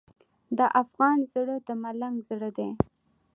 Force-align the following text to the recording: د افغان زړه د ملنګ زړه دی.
د 0.57 0.59
افغان 0.81 1.17
زړه 1.33 1.55
د 1.67 1.69
ملنګ 1.83 2.15
زړه 2.29 2.49
دی. 2.57 2.69